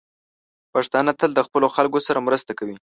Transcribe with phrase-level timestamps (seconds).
[0.73, 2.75] پښتانه تل د خپلو خلکو سره مرسته کوي.